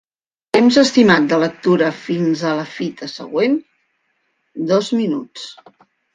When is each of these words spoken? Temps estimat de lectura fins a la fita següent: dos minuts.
Temps 0.55 0.77
estimat 0.81 1.27
de 1.33 1.37
lectura 1.43 1.89
fins 2.05 2.41
a 2.53 2.55
la 2.61 2.65
fita 2.79 3.11
següent: 3.13 3.59
dos 4.75 4.91
minuts. 5.05 5.47